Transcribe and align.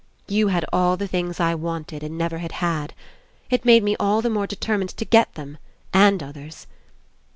You 0.27 0.47
had 0.47 0.65
all 0.73 0.97
the 0.97 1.07
things 1.07 1.39
I 1.39 1.53
wanted 1.53 2.01
and 2.01 2.17
never 2.17 2.39
had 2.39 2.53
had. 2.53 2.95
It 3.51 3.65
made 3.65 3.83
me 3.83 3.95
all 3.99 4.23
the 4.23 4.31
more 4.31 4.47
determined 4.47 4.89
to 4.97 5.05
get 5.05 5.31
them, 5.35 5.59
and 5.93 6.23
oth 6.23 6.37
ers. 6.37 6.67